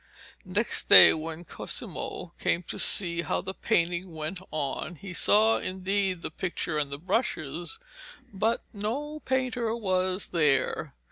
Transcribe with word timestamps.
Next 0.47 0.89
day, 0.89 1.13
when 1.13 1.45
Cosimo 1.45 2.33
came 2.39 2.63
to 2.63 2.79
see 2.79 3.21
how 3.21 3.39
the 3.41 3.53
painting 3.53 4.13
went 4.15 4.39
on, 4.49 4.95
he 4.95 5.13
saw 5.13 5.59
indeed 5.59 6.23
the 6.23 6.31
pictures 6.31 6.79
and 6.81 6.91
the 6.91 6.97
brushes, 6.97 7.77
but 8.33 8.63
no 8.73 9.19
painter 9.25 9.75
was 9.75 10.29
there. 10.29 10.95